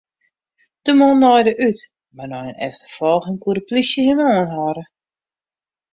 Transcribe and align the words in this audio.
De 0.85 0.91
man 0.99 1.17
naaide 1.21 1.53
út, 1.67 1.79
mar 2.15 2.29
nei 2.31 2.47
in 2.51 2.61
efterfolging 2.67 3.37
koe 3.41 3.55
de 3.55 3.61
plysje 3.69 4.01
him 4.07 4.19
oanhâlde. 4.27 4.83